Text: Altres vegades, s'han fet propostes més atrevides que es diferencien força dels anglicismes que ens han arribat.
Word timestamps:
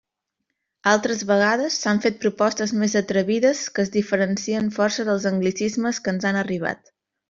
Altres 0.91 1.21
vegades, 1.31 1.77
s'han 1.83 2.01
fet 2.07 2.17
propostes 2.25 2.75
més 2.85 2.97
atrevides 3.03 3.63
que 3.77 3.87
es 3.87 3.95
diferencien 4.01 4.75
força 4.81 5.09
dels 5.13 5.33
anglicismes 5.37 6.05
que 6.09 6.17
ens 6.19 6.31
han 6.33 6.45
arribat. 6.47 6.97